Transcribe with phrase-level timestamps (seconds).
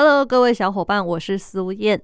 [0.00, 2.00] ？Hello，各位小伙伴，我是苏燕。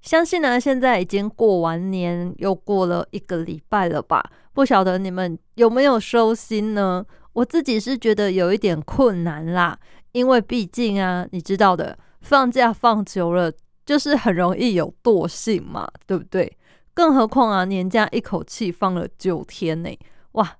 [0.00, 4.32] 相信呢，现在已经过完年，又过了一个礼拜了吧？
[4.52, 7.06] 不晓得你们有没有收心呢？
[7.34, 9.78] 我自己是觉得有一点困难啦。
[10.10, 13.52] 因为毕竟啊，你知道的，放假放久了
[13.86, 16.52] 就是很容易有惰性嘛，对不对？
[16.92, 19.96] 更何况啊，年假一口气放了九天呢，
[20.32, 20.56] 哇，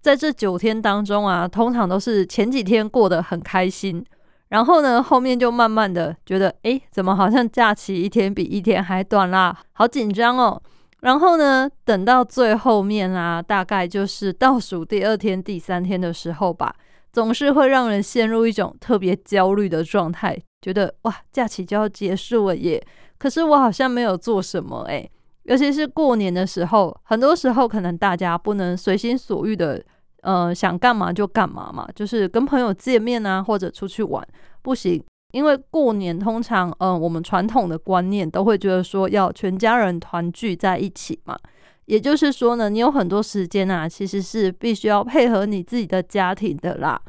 [0.00, 4.04] 在这九天当中啊，通常都是前几天过得很开心，
[4.48, 10.60] 然后呢，后面就慢慢的觉得，哎，怎么好像假期一天比一天还短啦，好紧张哦。
[11.00, 16.74] 然后呢，等到最后面啊，大概就是倒数第二天、第三天的时候吧。
[17.10, 22.86] 总是会让人陷入一种特别焦虑的状态，觉得哇，假期就要结束了耶！
[23.16, 25.10] 可是我好像没有做什么诶，
[25.44, 29.82] 尤其是过年的时候，很多时候可能大家不能随心所欲的，
[30.22, 34.26] 呃，想干嘛就干嘛嘛，就是跟朋友见面啊，或者出去玩，
[34.62, 35.02] 不行，
[35.32, 41.38] 因为过年通常，嗯，我们传统的观念都会觉得说要全家人团聚在一起嘛。
[41.86, 47.00] 也就是说呢，你有很多时间啊，其实是必须要配合你自己的家庭的啦。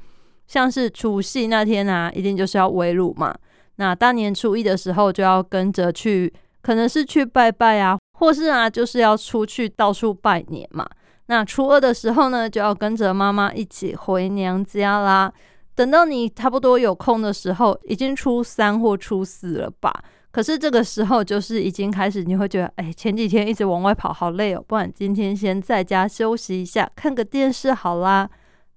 [0.48, 3.36] 像是除夕那天啊，一定就是要围炉嘛。
[3.76, 10.88] 那大年初一的时候，就要跟着去，可能是去拜拜啊，或是啊，就是要出去到处拜年嘛。
[11.30, 15.32] 那初二的时候呢，就要跟着妈妈一起回娘家啦。
[15.76, 19.94] 等到你差不多有空的时候，已经初三或初四了吧。
[20.32, 24.66] 可是这个时候就是已经开始，你会觉得，哎，前几天一直往外跑，好累哦。
[24.68, 28.28] 不然今天先在家休息一下，看个电视好啦。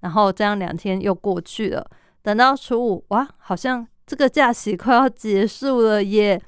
[0.01, 1.87] 然后这样两天又过去了，
[2.23, 6.39] 等到初五，哇，好像这个假期快要结束了耶。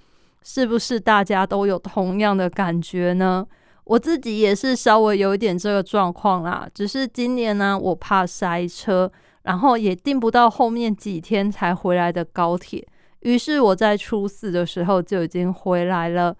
[0.42, 3.46] 是不是大家都有同样的感觉呢？
[3.84, 6.66] 我自己也是稍微有一点这个状况啦。
[6.74, 9.10] 只是今年呢，我怕塞车，
[9.42, 12.86] 然后也订不到后面几天才回来的高铁。
[13.20, 16.34] 于是我在初四的时候就已经回来了，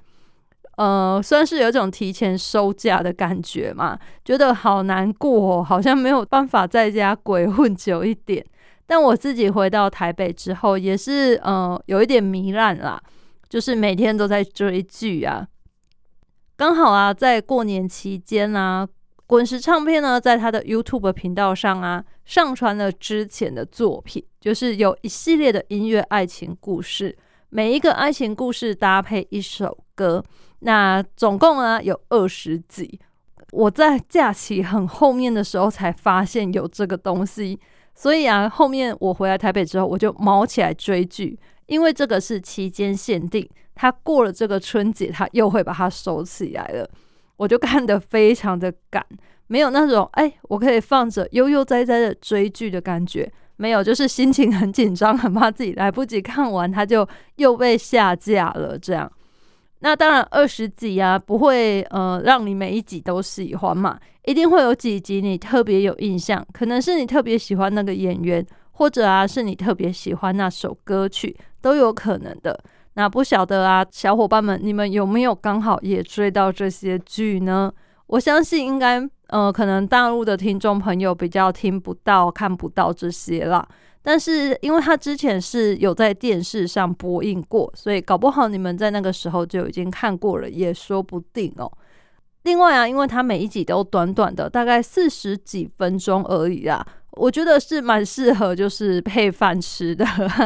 [0.77, 8.45] 呃，算是有种提前收假的感觉嘛，觉得好难过，好像没有办法在家鬼混久一点。
[8.87, 13.01] 但我自己回到台北之后，也是呃有一点糜烂啦，
[13.49, 15.47] 就是每天都在追剧啊。
[16.57, 18.89] 刚好啊，在过年期间啊。
[19.27, 27.17] 滚石唱片呢，在他的 YouTube 频道上啊，上传了之前的作品，就是有一系列的音乐爱情故事，
[27.49, 30.23] 每一个爱情故事搭配一首歌，
[30.61, 33.01] 那总共啊有二十集。
[33.53, 37.59] 我在假期很后面的时候才发现有这个东西，
[37.95, 46.89] 所以啊，后面我回来台北之后，我就毛起来追剧，因为这个是期间限定，他过了这个春节，他又会把它收起来了。
[47.37, 49.05] 我就看得非常的赶，
[49.49, 58.79] 没有那种哎，我可以放着悠悠哉哉的追剧的感觉，没有，就是心情很紧张，很怕自己来不及看完，它就又被下架了。
[58.79, 59.11] 这样，
[59.81, 72.59] 那当然二十集啊，不会呃让你每一集都喜欢嘛，一定会有几集你特别有印象，可能是你特别喜欢那个演员，或者啊是你特别喜欢那首歌曲，都有可能的。
[72.95, 77.73] 那不晓得啊，小伙伴们，你们有没有刚好也追到这些剧呢？
[78.07, 83.67] 我相信应该，呃，可能大陆的听众朋友比较听不到、看不到这些啦。
[84.03, 91.73] 但是，因为他之前是有在电视上播映过，所以搞不好你们在那个时候就已经看过了，也说不定哦。
[92.43, 96.87] 另外啊，因为它每一集都短短的，大概四十几分钟而已啊。
[97.17, 100.05] 我觉得是蛮适合，就是配饭吃的。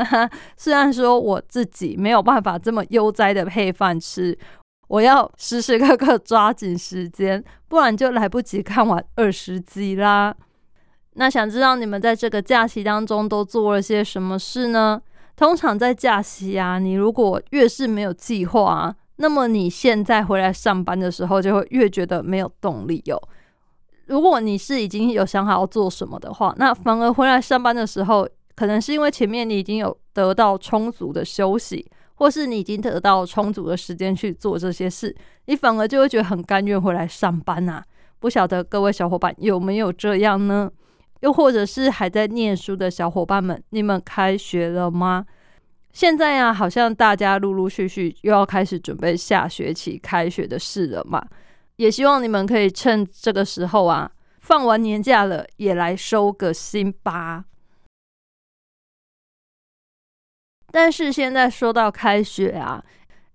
[0.56, 4.36] 虽然说我自己没有办法这么悠哉的配饭吃，
[4.88, 10.34] 我要时时刻刻抓紧时间，不然就来不及看完二十集啦。
[11.14, 15.00] 那想知道你们在这个假期当中都做了些什么事呢？
[15.34, 23.20] 通常在假期啊，你如果越是没有计划，那么你现在回来上班的时候，就会越觉得没有动力哦。
[24.08, 35.14] 如果你是已经有想好要做什么的话，那反而回来上班的时候，可能是因为前面你已经有得到充足的休息，或是你已经得到充足的时间去做这些事，
[35.44, 37.82] 你反而就会觉得很甘愿回来上班呐。
[38.18, 40.70] 不晓得各位小伙伴有没有这样呢？
[41.20, 45.24] 又或者是还在念书的小伙伴们，你们开学了吗？
[45.92, 51.24] 现在啊，好像大家陆陆续续又要开始准备下学期开学的事了嘛。
[51.78, 57.44] 也希望你们可以趁这个时候啊，放完年假了，也来收个心吧。
[60.72, 62.84] 但是现在说到开学啊，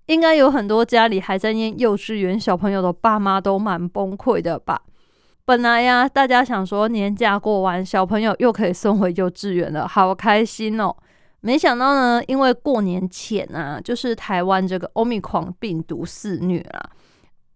[0.07, 4.81] 应该有很多家里还在念幼稚园小朋友的爸妈都蛮崩溃的吧？
[5.45, 10.93] 本来呀，大家想说年假过完，小朋友又可以送回幼稚园了，好开心哦。
[11.39, 16.89] 没想到呢，因为过年前啊，就是台湾这个欧米狂病毒肆虐啊。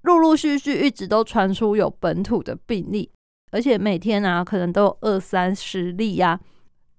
[0.08, 3.12] 陆陆续续一直都传出有本土的病例，
[3.52, 6.40] 而且每天啊可能都有二三十例呀。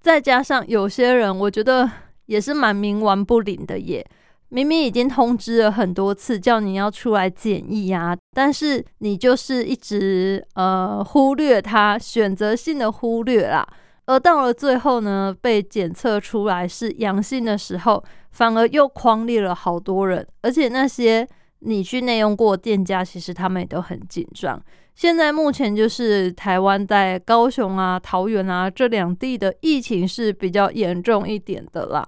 [0.02, 1.90] 再加上有些人，我觉得
[2.26, 4.06] 也是蛮冥顽不灵的耶。
[4.50, 13.66] 明明已经通知了很多次，叫你要出来检疫呀，但是你就是一直呃忽略它，选择性的忽略啦。
[14.04, 21.26] 而到了最后呢，被检测出来是阳性的时候，反而又框列了好多人，而且那些。
[21.60, 24.60] 你去内用过店家，其实他们也都很紧张。
[24.94, 32.06] 现在目前就是台湾在高雄啊、桃园啊这两地的疫情是比较严重一点的啦。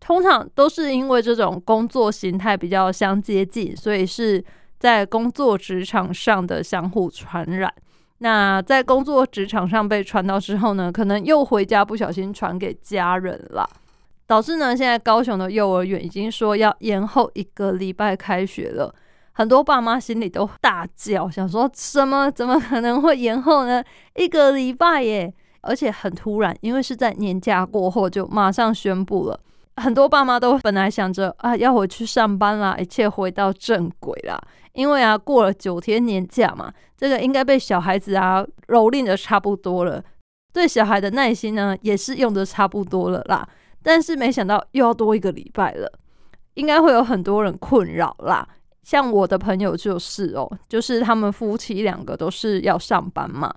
[0.00, 4.42] 通常都是因为这种工作形态比较相接近，所以是
[4.78, 7.72] 在工作职场上的相互传染。
[8.18, 13.68] 那在工作职场上被传到之后呢，可能又回家不小心传给家人了。
[14.32, 18.90] 导致呢，现在高雄的幼儿园已经说要延后一个礼拜开学了，
[19.32, 22.30] 很多爸妈心里都大叫，想说什么？
[22.30, 23.84] 怎么可能会延后呢？
[24.16, 25.30] 一个礼拜耶，
[25.60, 29.38] 而且很突然，因为是在年假过后就马上宣布了。
[29.76, 34.40] 很多爸妈都本来想着啊，要回去上班啦，一切回到正轨啦。
[34.72, 40.02] 因为啊，过了九天年假嘛，这个应该被小孩子啊蹂躏的差不多了，
[40.54, 43.46] 对小孩的耐心呢也是用的差不多了啦。
[43.82, 45.92] 但是没想到又要多一个礼拜了，
[46.54, 48.48] 应该会有很多人困扰啦。
[48.82, 53.52] 像我的朋友就是哦，就是他们夫妻两个都是要上班嘛，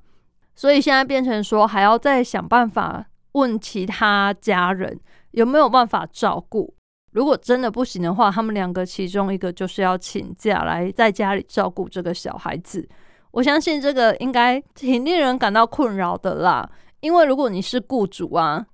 [0.56, 5.00] 所以现在变成说还要再想办法问其他家人
[5.31, 6.74] 有没有办法照顾。
[7.12, 12.88] 如果真的不行的话，他们两个其中一个就是要请假来在家里照顾这个小孩子。
[13.31, 16.69] 我相信这个应该挺令人感到困扰的啦，
[17.00, 18.66] 因为如果你是雇主啊。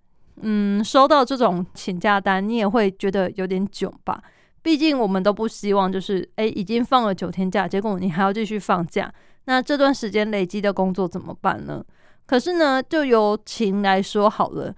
[0.41, 4.21] 嗯，收到这种请假单，你也会觉得有点囧吧？
[4.61, 9.11] 毕竟我们都不希望，就是诶已经放了九天假，结果你还要继续放假，
[9.45, 11.83] 那这段时间累积的工作怎么办呢？
[12.25, 14.73] 可是呢，就由情来说好了，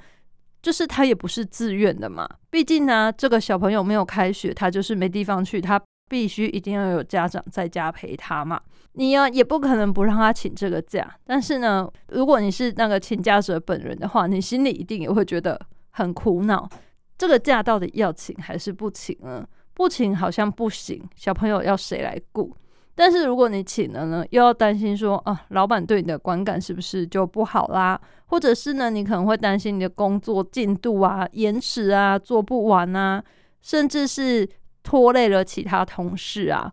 [0.62, 2.28] 就是他也不是自愿的嘛。
[2.50, 5.80] 毕竟呢，这个小朋友没有开学，他就是没地方去，他
[6.14, 8.62] 必须一定要有家长在家陪他嘛。
[8.92, 11.12] 你呀，也不可能不让他请这个假。
[11.26, 16.70] 但是呢，如果你是那个请假者本人的话，你心里一定也会觉得很苦恼。
[17.18, 19.44] 这个假到底要请还是不请呢？
[19.74, 22.56] 不请好像不行，小朋友要谁来顾？
[22.94, 28.00] 但是如果你请了呢，又要担心说啊，老板对你的观感是不是就不好啦？
[28.28, 33.24] 或者是呢，你可能会担心你的工作进度啊延迟啊做不完啊，
[33.64, 34.48] 甚至是
[34.84, 36.72] 拖累了其他同事啊。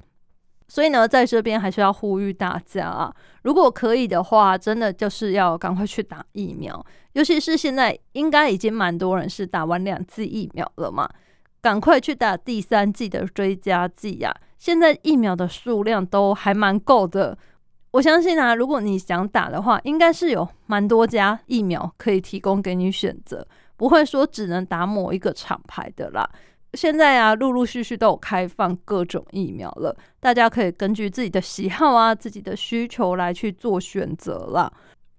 [0.68, 6.84] 所以呢，在这边还是要呼吁大家啊，如果可以的话，真的就是要赶快去打疫苗。
[7.14, 11.10] 尤其是现在，应该已经蛮多人是打完两剂疫苗了嘛，
[11.60, 14.32] 赶快去打第三剂的追加剂呀！
[14.58, 17.36] 现在疫苗的数量都还蛮够的，
[17.90, 23.44] 我相信啊，如果你想打的话，应该是有蛮多家疫苗可以提供给你选择，
[23.76, 26.30] 不会说只能打某一个厂牌的啦。
[26.74, 34.72] 现在啊，陆陆续续都有开放各种疫苗了，大家可以根据自己的喜好啊、自己的需求来去做选择啦。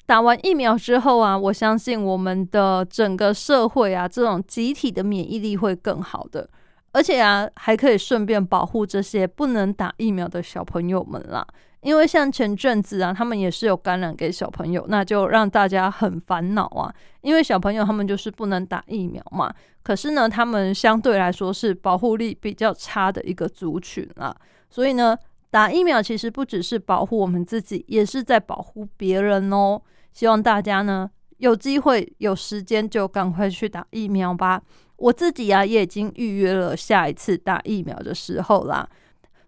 [0.05, 6.49] 打完疫苗之后啊，我相信我们的整个社会啊，这种集体的免疫力会更好的，
[6.93, 11.45] 而且啊，还可以顺便保护这些不能打疫苗的小朋友们啦。
[11.81, 16.93] 因为像前阵子啊，他们也是有感染给小朋友，那就让大家很烦恼啊。
[17.21, 24.35] 因为小朋友他们就是不能打疫苗嘛，可是呢，他们相对来说是保护力比较差的一个族群啊。
[24.69, 25.17] 所以呢，
[25.49, 29.81] 打疫苗其实不只是保护我们自己，也是在保护别人哦。
[30.13, 34.61] 希望大家呢有机会有时间就赶快去打疫苗吧。
[34.97, 38.87] 我自己啊也已经预约了下一次打疫苗的时候啦。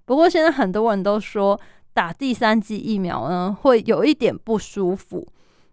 [0.06, 1.60] 不过现在很多人都说。
[1.94, 5.28] 打第三剂疫苗呢，会有一点不舒服。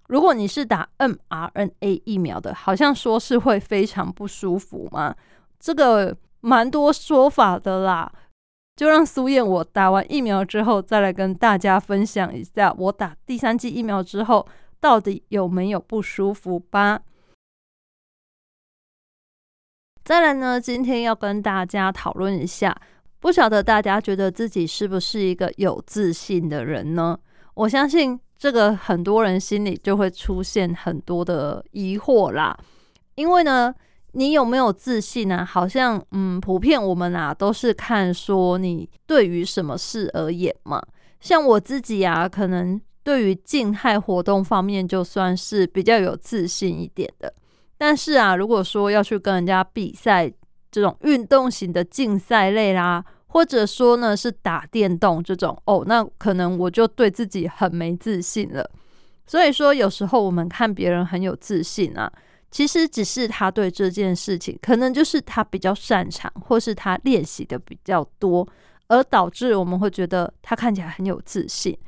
[0.09, 5.15] 如果你是打 mRNA 疫苗的，好像说是会非常不舒服嘛。
[5.59, 8.13] 这个蛮多说法的啦。
[8.77, 14.47] 就让苏燕我打完疫苗之后，再来跟大家分享一下，我打第三剂疫苗之后
[14.81, 17.03] 到底有没有不舒服吧。
[20.03, 22.75] 再来呢，今天要跟大家讨论一下，
[23.21, 27.19] 不晓得大家觉得自己是不是一个有自信的人呢？
[27.55, 32.59] 我相信这个很多人心里就会出现很多的疑惑啦，
[33.17, 33.75] 因为呢，
[34.13, 35.45] 你有没有自信呢？
[35.45, 40.83] 好像嗯，普遍我们啊都是看说你对于什么事而言嘛。
[41.21, 47.35] 像我自己啊，可能对于静态活动方面就算是比较有自信一点的。
[47.77, 50.33] 但是啊，如果说要去跟人家比赛
[50.71, 58.71] 这种运动型的竞赛类啦，或者说呢是打电动这种哦，那可能我就对自己很没自信了。
[59.27, 62.13] 所以说，有时候我们看别人很有自信啊，
[62.51, 68.47] 其实只是他对这件事情可能就是他比较擅长，或是他练习的比较多，
[68.89, 71.79] 而导致我们会觉得他看起来很有自信。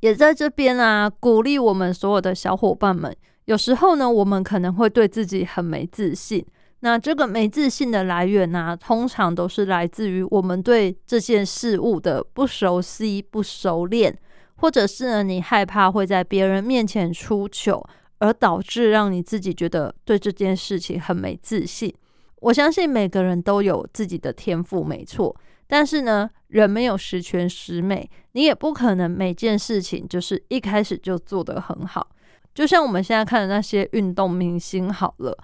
[0.00, 3.16] 也在这边啊，鼓励我们所有的小伙伴们。
[3.46, 6.44] 有时候呢，我们可能会对自己很没自信。
[6.80, 14.16] 那这个没自信的来源呢，通常都是来自于我们对这件事物的不熟悉、不熟练，
[14.56, 17.84] 或者是呢，你害怕会在别人面前出糗，
[18.18, 21.92] 而导致让你自己觉得对这件事情很没自信。
[22.40, 25.34] 我相信每个人都有自己的天赋，没错。
[25.66, 32.06] 但是呢，人没有十全十美，你也不可能每件事情就是一开始就做得很好。
[32.54, 35.36] 就像我们现在看的那些运动明星，好了，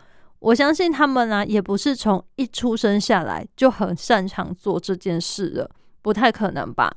[0.43, 5.71] 我相信他们呢，也不是从一出生下来就很擅长做这件事的，
[6.03, 6.93] 不太可能吧？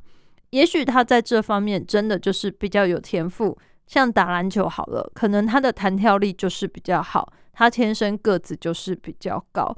[0.50, 9.76] 也许他在这方面真的就是比较有天赋，像打篮球好了，可能他的弹跳力就是比较好，他天生个子就是比较高。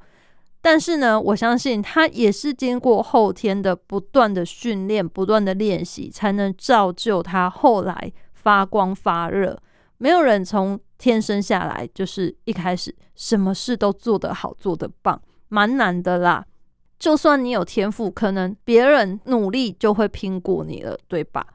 [0.62, 9.58] 但是呢，我相信他也是经过后天的不断的训练、不断的练习，才能造就他后来发光发热。
[9.98, 16.46] 没有人从天生下来就是一开始什么事都做得好、做得棒，蛮难的啦。
[17.00, 21.46] 就算你有天赋，可能别人努力就会拼过你了，对吧？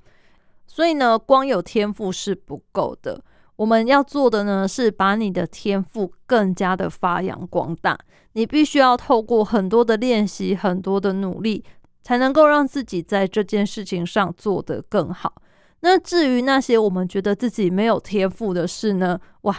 [0.67, 3.23] 所以呢，光有天赋是不够的。
[3.57, 7.99] 我们要做的呢，是把你的天赋更加的发扬光大。
[8.33, 11.63] 你必须要透过很多的练习、很多的努力，
[12.03, 15.35] 才能够让自己在这件事情上做得更好。
[15.83, 19.19] 那至于那些我们觉得自己没有天赋的事呢？
[19.43, 19.57] 哇，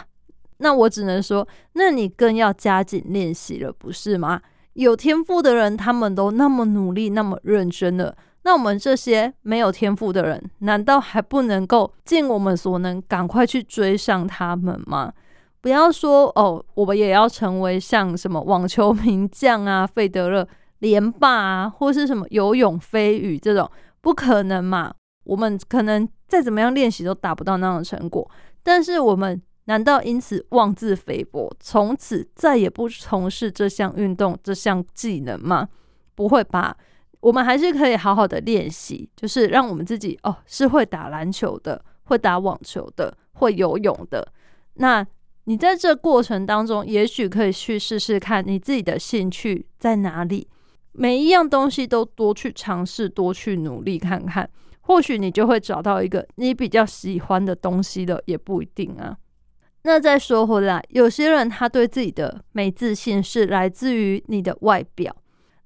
[0.58, 4.40] 那我只能说，那你更要加紧练习了，不是吗？
[4.72, 15.12] 有天赋的人，他们都那么努力、那么认真了，那我们这些没有天赋的人，难道还不能够尽我们所能，赶快去追上他们吗？
[15.60, 20.46] 不要说哦，我们也要成为像什么网球名将啊、费德勒、
[20.80, 24.92] 连霸啊，或是什么游泳飞鱼这种，不可能嘛？
[25.24, 28.30] 我们可能再怎么样练习都达不到那样的成果，
[28.62, 35.68] 但是我们难道因此妄自菲薄，从此再也不从事这项运动、这项技能吗？
[36.14, 36.76] 不会吧，
[37.20, 44.26] 我们还是可以好好的练习，就是让我们自己哦是会打篮球的，会打网球的，会游泳的。
[44.74, 45.06] 那
[45.44, 50.46] 你在这过程当中，也许可以去试试看你自己的兴趣在哪里，
[50.92, 54.48] 每一样东西都多去尝试，多去努力看看。
[54.86, 59.16] 或许你就会找到一个你比较喜欢的东西了，也不一定啊。
[59.82, 65.14] 那再说回来，有些人他对自己的没自信是来自于你的外表。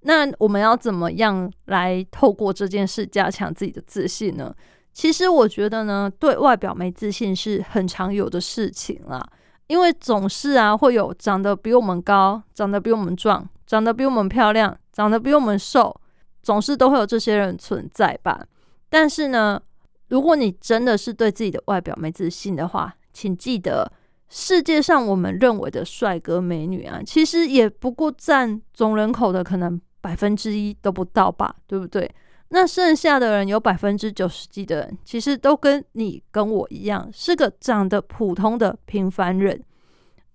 [0.01, 4.55] 那我们要怎么样来透过这件事加强自己的自信呢？
[4.93, 9.25] 其实我觉得呢，对外表没自信是很常有的事情啦。
[9.67, 15.95] 因为总是啊，会有长得比我们高、长得比我们壮、长得比我们漂亮、长得比我们瘦，
[16.43, 18.41] 总是都会有这些人存在吧。
[18.89, 19.61] 但是呢，
[20.09, 23.91] 如果你真的是对自己的外表没自信的话，请记得，
[24.29, 32.11] 世界上我们认为的帅哥美女啊，其实也不过占总人口的可能百分之一都不到吧，对不对？
[32.51, 39.63] 那剩下的人有百分之九十几的人，其实都跟你跟我一样，是个长得普通的平凡人。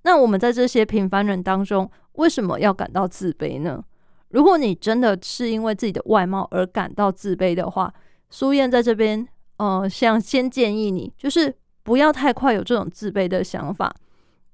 [0.03, 3.83] 那我们在这些平凡人当中，为什么要感到自卑呢？
[4.29, 7.91] 如果你真的是因为自己的外貌而感到自卑的话，
[8.33, 13.93] 苏燕在这边，呃，想先建议你，就是不要太快有这种自卑的想法。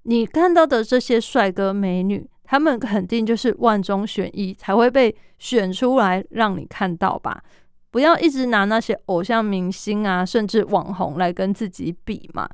[0.03, 7.41] 你看到的这些帅哥美女，他们肯定就是万中选一才会被选出来让你看到吧？
[7.89, 12.49] 不要一直拿那些偶像明星啊，甚至网红来跟自己比嘛。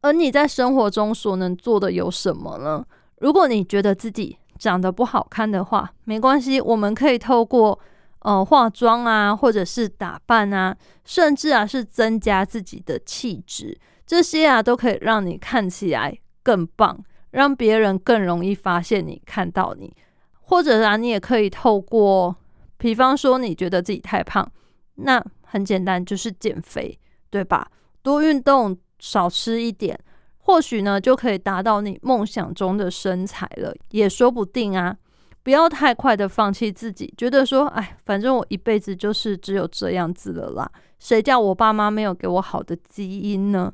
[0.00, 2.84] 而你在生活中所能做的有什么呢？
[3.18, 7.78] 如果你觉得自己长得不好看的话，没关系，我们可以透过。
[8.20, 19.94] 呃，化妆啊，或者是打扮啊，甚至啊是增加自己的气质，这些啊都可以让你看起来更棒，让别人更容易发现你、看到你。
[20.42, 22.36] 或者啊，你也可以透过，
[22.76, 24.50] 比方说你觉得自己太胖，
[24.96, 26.98] 那很简单，就是减肥，
[27.30, 27.70] 对吧？
[28.02, 29.98] 多运动，少吃一点，
[30.38, 34.96] 或许呢就可以达到你梦想中的身材了，也说不定啊。
[35.42, 40.70] 不要太快的放弃自己，觉得说，哎，反正我一辈子就是只有这样子了啦。
[40.98, 43.72] 谁叫我爸妈没有给我好的基因呢？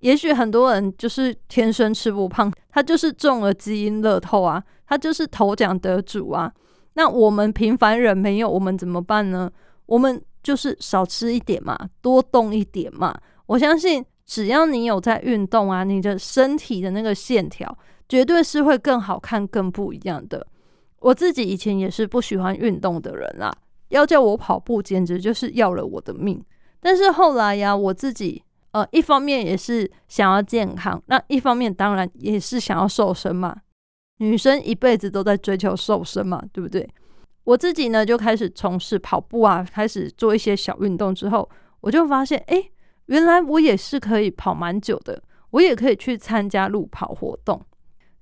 [0.00, 6.52] 也许很多人就是天生吃不胖，他就是中了基因乐透啊，他就是头奖得主啊。
[6.94, 9.50] 那我们平凡人没有，我们怎么办呢？
[9.86, 13.14] 我们就是少吃一点嘛，多动一点嘛。
[13.46, 17.76] 我相信，只要你有在运动啊，你的身体的那个线条
[18.08, 20.46] 绝对是会更好看、更不一样的。
[21.02, 23.52] 我自己以前也是不喜欢运动的人啦，
[23.88, 26.42] 要叫我跑步，简直就是要了我的命。
[26.80, 33.56] 但是后来呀，我自己呃，一方面也是想要健康，那一方面当然也是想要瘦身嘛。
[34.18, 36.88] 女生一辈子都在追求瘦身嘛，对不对？
[37.44, 41.48] 我自己呢就开始从事跑步啊，开始做一些小运动之后，
[41.80, 42.64] 我就发现，哎，
[43.06, 47.60] 原来我也是可以跑蛮久的，我也可以去参加路跑活动。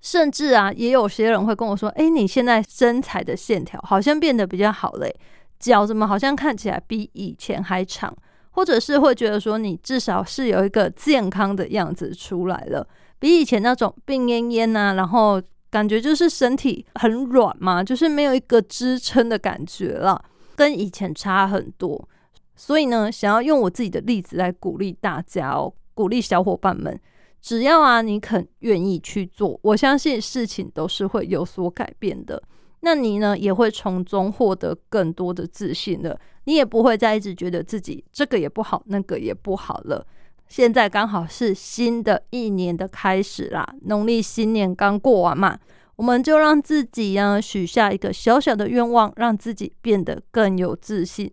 [0.01, 5.15] 甚至啊，也有些人会跟我说：“哎，你现在身材的线条好像变得比较好嘞，
[5.59, 8.17] 脚怎么好像看起来比以前还长？
[8.53, 12.87] 或者是会觉得说，你至少是有一个健康的样子出来了，
[13.19, 15.41] 比以前那种病恹恹呐，然后
[15.71, 20.25] 感觉就是身体很软嘛，就是没有一个支撑的感觉了，
[20.57, 22.09] 跟以前差很多。
[22.57, 26.99] 所以呢，想要用我自己的例子来鼓励大家哦，鼓励小伙伴们。”
[27.41, 32.43] 只要啊，你肯愿意去做，我相信事情都是会有所改变的。
[32.81, 36.19] 那你呢，也会从中获得更多的自信的。
[36.45, 40.07] 你也不会再一直觉得自己这个也不好，那个也不好了。
[40.49, 45.59] 现在刚好是新的一年的开始啦，农历新年刚过完嘛，
[45.97, 51.31] 我们就让自己呢许下一个小小的愿望，让自己变得更有自信，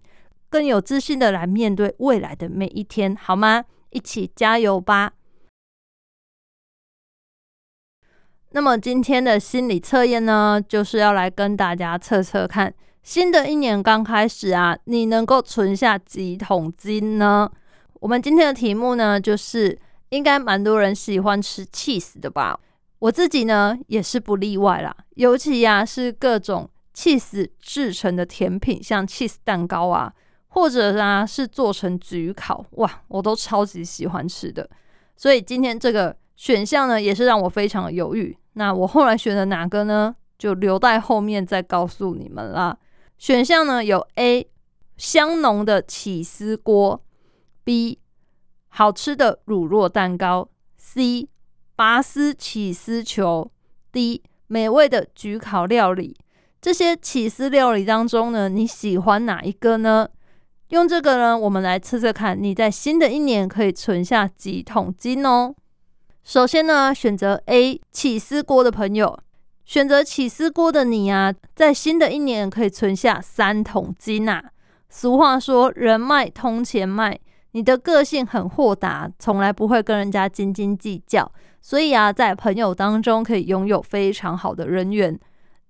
[0.49, 3.63] 更有自信的来面对未来的每一天，好吗？
[3.89, 5.13] 一起加油吧！
[8.51, 17.51] 那么今天的心理测验呢，就是要来跟大家测测看，新的一年刚开始啊，你能够存下几桶金呢？
[17.99, 19.77] 我们今天的题目呢，就是
[20.09, 22.59] 应该蛮多人喜欢吃 cheese 的吧？
[22.99, 30.11] 我自己呢也是不例外啦，尤其呀是各种 cheese 制成的甜品，像 cheese 蛋糕啊，
[30.47, 34.67] 或者啊是做成焗烤，哇，我都超级喜欢吃的。
[35.15, 38.37] 所以今天这个选项呢，也是让我非常犹豫。
[38.53, 40.15] 那我后来选的哪个呢？
[40.37, 42.77] 就留在后面再告诉你们啦。
[43.17, 44.47] 选项呢有 A
[44.95, 47.03] 香浓的起司锅
[47.63, 47.97] ，B
[48.67, 50.47] 好吃的乳酪蛋糕
[50.77, 51.27] ，C
[51.75, 53.51] 拔丝起司球
[53.91, 56.15] ，D 美味的焗烤料理。
[56.61, 60.07] 这些起司料理当中呢，你喜欢哪一个呢？
[60.69, 65.55] 用这个呢，我们来测测看，你在新的一年可以存下几桶金哦。
[66.27, 69.17] 首先呢，选择 A 起司锅的朋友，
[69.63, 74.43] 选择起司锅的你啊，在新的一年可以存下三桶金啊。
[74.89, 77.17] 俗话说，人脉通钱脉，
[77.51, 85.17] 你的个性很豁达，从来不会跟人家斤斤计较，所以啊，在朋友当中可以拥有非常好的人缘。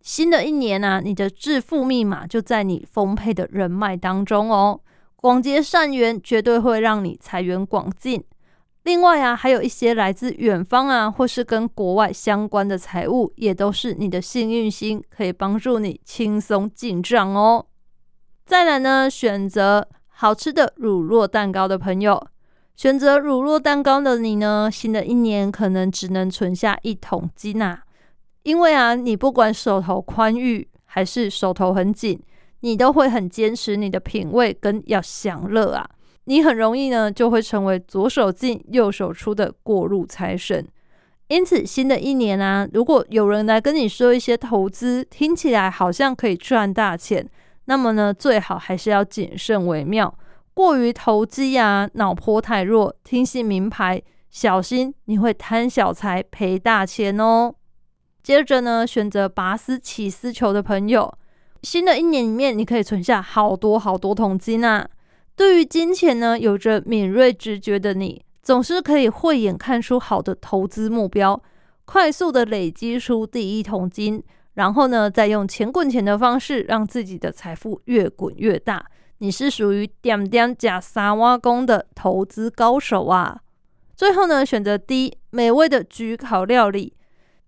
[0.02, 4.82] 新的一年呢，你的致富密码就在你丰沛的人脉当中哦，
[5.18, 8.24] 广结善缘，绝对会让你财源广进。
[8.88, 17.66] 另外啊，还有一些来自远方啊，或是跟国外相关的财务，也都是你的幸运星，可以帮助你轻松进账哦。
[18.46, 22.28] 再来呢，选择好吃的乳酪蛋糕的朋友，
[22.78, 27.80] 选择乳酪蛋糕的你呢，新的一年可能只能存下一桶金呐，
[28.44, 32.18] 因为啊，你不管手头宽裕还是手头很紧，
[32.62, 35.90] 你都会很坚持你的品味跟要享乐啊。
[36.30, 40.68] 你很容易呢，就会成为左手进右手出的过路财神。
[41.30, 47.26] 因此，新的一年啊，如果有人来跟你说一些投资，听起来好像可以赚大钱，
[47.66, 50.14] 那么呢，最好还是要谨慎为妙。
[50.54, 57.56] 过于投机啊，脑波太弱，听信名牌，小心你会贪小财赔大钱哦。
[58.22, 61.18] 接着呢，选择拔丝起丝球的朋友，
[61.62, 64.90] 新的一年里面，你可以存下好多好多桶金啊。
[65.38, 71.40] 对于金钱呢，有着敏锐直觉的你，总是可以慧眼看出好的投资目标，
[71.86, 74.24] 快速的累积出第一桶金，
[74.56, 78.84] 然后呢，再用钱滚钱的方式，让自己的财富越滚越大。
[79.20, 83.40] 你是属于点点加沙挖工的投资高手啊！
[83.96, 86.94] 最后呢，选择 D 美味的焗烤料理，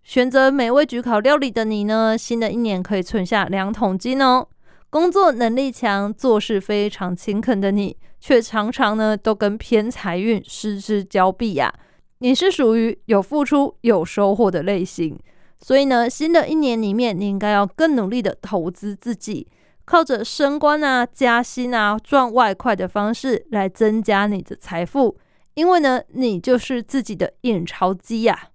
[0.04, 4.48] 选择美味焗烤料理的你呢，新的一年可以存下两桶金哦。
[4.90, 11.72] 工作能力强、做事非常勤恳的你，却常常呢都跟偏财运失之交臂呀。
[12.20, 15.18] 你是属于有付出有收获的类型，
[15.60, 19.48] 所以呢，新的一年里面，你应该要更努力的投资自己，
[19.86, 25.18] 靠着升官啊、加薪啊、赚外快的方式来增加你的财富。
[25.54, 28.50] 因为呢，你就是自己的印钞机呀。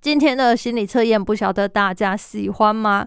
[0.00, 3.06] 今天的心理测验，不晓得大家喜欢吗？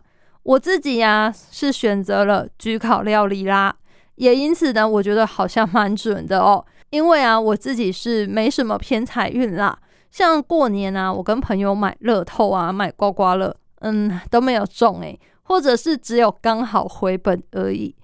[0.49, 3.75] 我自己呀是选择了焗烤料理啦，
[4.15, 6.65] 也因此呢，我觉得好像蛮准的哦。
[6.89, 9.77] 因为啊，我自己是没什么偏财运啦，
[10.09, 17.95] 像过年啊，我跟朋友买乐透啊，买刮刮乐，嗯，都没有中诶，或者是只有刚好回本而已。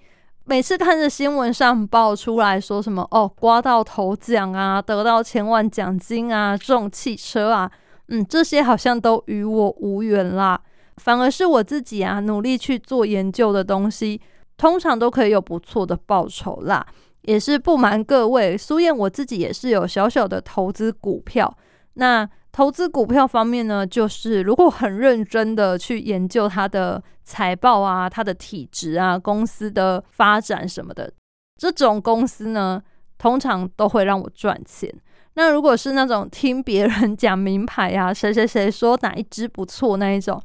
[0.44, 7.68] 每次看着新闻上爆出来说什么哦，刮到头奖啊，得到千万奖金啊，中汽车啊，
[8.06, 10.60] 嗯，这些好像都与我无缘啦。
[10.96, 14.20] 反而是我自己啊，努力去做研究的东西，
[14.56, 16.86] 通常都可以有不错的报酬啦。
[17.22, 21.52] 也是不瞒各位，苏燕我自己也是有小小的投资股票。
[21.94, 31.12] 那投资股票方面呢，就是如果很认真的去研究它的财报啊、它的体质啊、公司的发展什么的，
[31.58, 32.80] 这种公司呢，
[33.18, 34.90] 通常都会让我赚钱。
[35.34, 40.40] 那如果是那种听别人讲名牌啊，谁谁谁说哪一支不错那一种。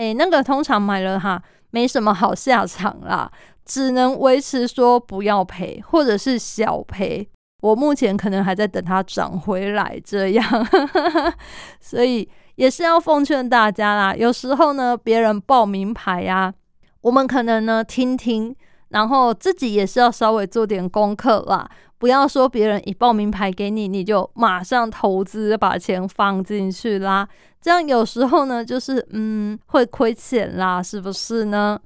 [0.00, 3.30] 诶，那个通常买了哈，没什么好下场啦，
[3.66, 7.28] 只能维持说不要赔，或者是小赔。
[7.60, 10.42] 我目前可能还在等它涨回来，这样，
[11.78, 14.14] 所以也是要奉劝大家啦。
[14.16, 16.50] 有时候呢，别人报名牌呀，
[17.02, 18.56] 我们可能呢听听，
[18.88, 21.68] 然后自己也是要稍微做点功课啦。
[22.00, 27.28] 不要说别人一报名牌给你，你就马上投资把钱放进去啦。
[27.60, 31.78] 这样有时候呢，就是嗯会亏钱啦，是不是呢？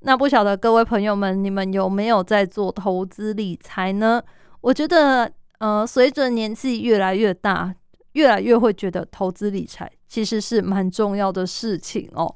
[0.00, 4.22] 那不晓得各位朋友们，你们有没有在做投资理财呢？
[4.62, 7.74] 我觉得，呃，随着年纪越来越大，
[8.12, 12.34] 越来越会觉得投资理财其实是蛮重要的事情哦。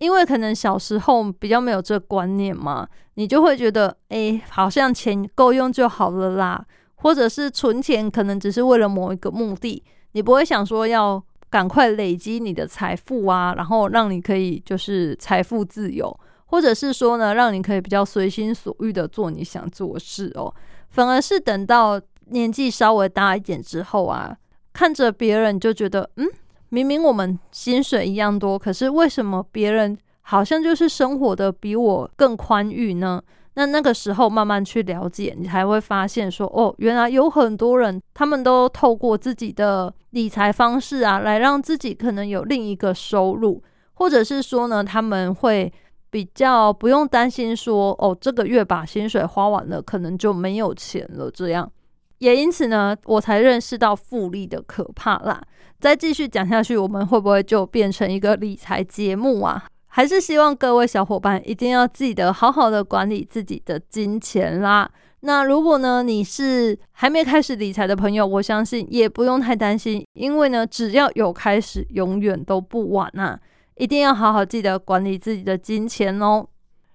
[0.00, 20.50] 因为可能小时候比较没有这观念嘛，你就会觉得，哎，好像钱够用就好了啦，或者是存钱可能只是为了某一个目的，你不会想说要赶快累积你的财富啊，然后让你可以就是财富自由，或者是说呢，让你可以比较随心所欲的做你想做的事哦，
[20.88, 24.34] 反而是等到年纪稍微大一点之后啊，
[24.72, 26.26] 看着别人就觉得，嗯。
[26.70, 33.22] 明明我们薪水一样多，可是为什么别人好像就是生活的比我更宽裕呢？
[33.54, 43.60] 那那个时候慢慢去了解，你才会发现说，哦，原来有很多人，他们都透过自己的理财方式啊，来让自己可能有另一个收入，
[43.94, 45.70] 或者是说呢，他们会
[46.10, 51.28] 比较不用担心说，哦，这个月把薪水花完了，可能就没有钱了。
[51.28, 51.70] 这样，
[52.18, 55.42] 也因此呢，我才认识到复利的可怕啦。
[55.80, 59.64] 再继续讲下去，我们会不会就变成一个理财节目啊？
[59.86, 64.88] 还是希望各位小伙伴一定要记得好好的管理自己的金钱啦。
[65.20, 73.38] 那如果呢，你是还没开始理财的朋友，我相信也不用太担心，因为呢，只要有开始，永远都不晚呐。
[73.76, 76.46] 一定要好好记得管理自己的金钱哦。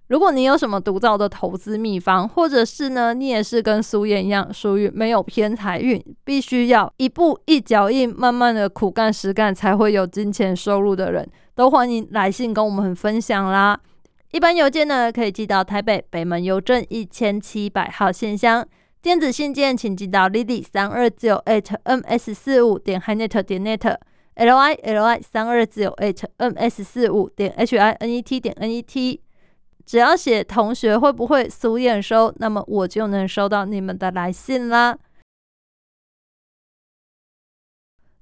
[0.08, 13.80] 如果你有什么独到的投资秘方，或者是呢，你也是跟苏燕一样，属于没有偏财运，必须要一步一脚印，慢慢的苦干实干，才会有金钱收入的人，都欢迎来信跟我们分享啦。
[14.32, 18.64] 一般邮件呢，可以寄到台北北门邮政一千七百号信箱；
[19.02, 27.52] 电子信件请寄到 lily 三二九 at ms 四五点 hinet 点 net，l i l i 三二九 at ms 四五点
[27.58, 29.22] h i n e t 点 n e t。
[29.86, 34.98] 只要写同学会不会苏验收，那么我就能收到你们的来信啦。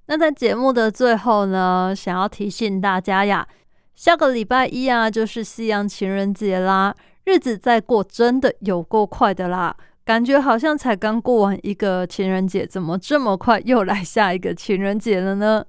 [0.08, 3.48] 那在节目的最后呢，想要提醒大家呀，
[3.96, 15.66] 下个礼拜一啊，就是西洋情人节啦，日子再过真的有够快的啦，感觉好像才刚过完一个情人节，怎么这么快又来下一个情人节了呢？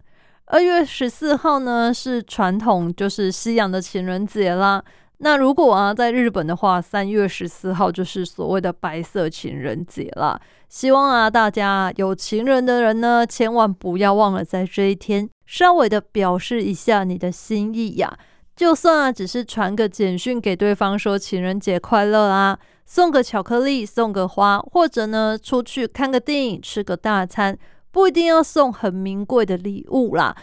[0.46, 4.85] 二月十四号呢，是传统就是西洋的情人节啦。
[5.25, 10.39] 那如果啊，在日本的话，三月十四号就是所谓的白色情人节啦。
[10.69, 18.19] 希望啊，大家有情人的人呢，千万不要忘了在这一天稍微的表示一下你的心意呀。
[18.55, 27.59] 就算啊，只是传个简讯给对方说情人节快乐啊，送个巧克力，送个花，或者呢，出去看个电影，吃个大餐，
[27.91, 30.37] 不一定要送很名贵的礼物啦。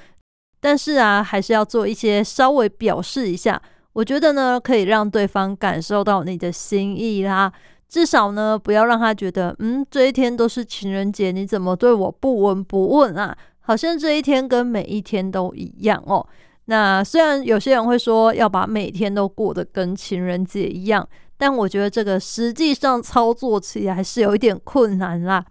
[0.60, 3.62] 但是啊，还是要做一些稍微表示一下。
[3.94, 7.52] 我觉得呢，可以让对方感受到你的心意啦。
[7.90, 13.38] 至少呢，不要让他觉得，嗯，这一天都是情人节，你怎么对我不闻不问啊？
[13.60, 16.26] 好像这一天跟每一天都一样哦。
[16.66, 21.06] 那虽然有些人会说要把每天都过得跟情人节一样，
[21.38, 25.44] 但我觉得这个实际上操作起来是有一点困难啦。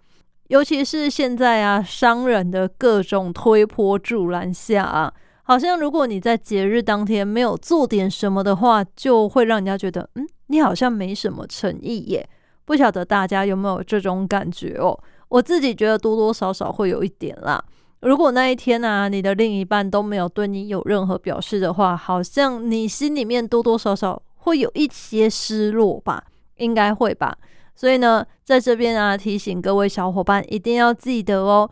[0.47, 5.13] 尤其是现在啊，商人的各种推波助澜下啊。
[5.43, 12.27] 好像如果你在节日当天没有做点什么的话，就会让人家觉得，嗯，你好像没什么诚意耶。
[12.63, 14.97] 不晓得大家有没有这种感觉哦？
[15.29, 17.61] 我自己觉得多多少少会有一点啦。
[18.01, 26.23] 如果那一天呢，你的另一半都没有对你有任何表示的话，好像你心里面多多少少会有一些失落吧？
[26.57, 27.37] 应该会吧。
[27.75, 31.69] 所以呢，在这边啊，提醒各位小伙伴一定要记得哦。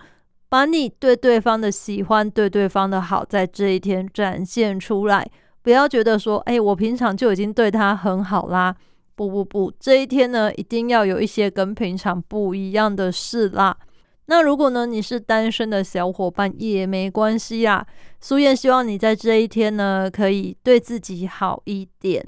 [0.50, 5.30] 把你对对方的喜欢、对对方的好，在这一天展现出来，
[5.62, 8.76] 不要觉得说，哎，我平常就已经对他很好啦。
[9.16, 13.78] 不不不，这一天呢，一定要有一些跟平常不一样的事啦。
[14.26, 17.86] 那如果呢，你是单身的小伙伴也没关系啦。
[18.22, 22.26] 苏燕希望你在这一天呢，可以对自己好一点。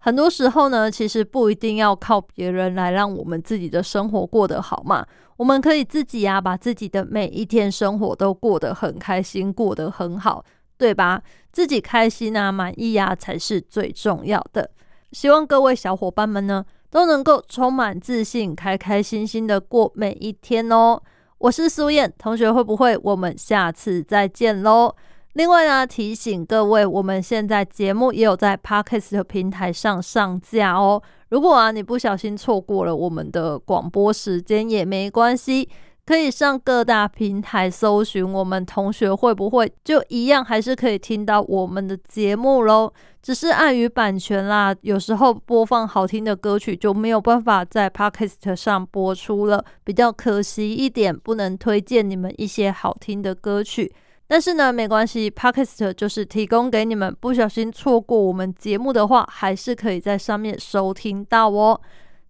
[0.00, 5.04] 很多时候呢，其实不一定要靠别人来让我们自己的生活过得好嘛。
[5.36, 10.44] 我们可以自己呀，把自己的每一天生活都过得很开心，过得很好，
[10.76, 11.22] 对吧？
[11.52, 14.70] 自己开心啊，满意呀，才是最重要的。
[15.12, 21.00] 希望各位小伙伴们呢，都能够充满自信，开开心心的过每一天哦。
[21.38, 22.98] 我是苏燕同学，会不会？
[23.02, 24.94] 我们下次再见喽。
[25.34, 31.00] 另外呢，提醒各位，我们现在节目也有在 Podcast 平台上上架哦。
[31.28, 35.68] 如果啊你不小心错过了我们的广播时间也没关系，
[36.06, 42.92] 可以上各大平台搜寻我们同学会不会就一样，还是可以听到我们的节目喽。
[43.22, 53.92] 只是碍于版权啦，有时候播放好听的歌曲就没有办法在 Podcast 上播出了，比较可惜一点，不能推荐你们一些好听的歌曲。
[54.28, 61.80] 但是呢，没关系，Podcast 就是提供给你们，不小心错过我们节目的话，还是可以在上面收听到哦。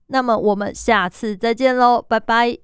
[0.06, 2.58] 那么我们下次再见喽，拜拜。